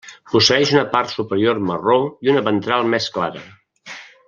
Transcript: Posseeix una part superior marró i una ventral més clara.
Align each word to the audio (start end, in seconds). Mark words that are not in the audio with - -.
Posseeix 0.29 0.71
una 0.77 0.81
part 0.93 1.11
superior 1.17 1.61
marró 1.67 1.99
i 2.29 2.33
una 2.33 2.43
ventral 2.49 2.91
més 2.95 3.11
clara. 3.19 3.45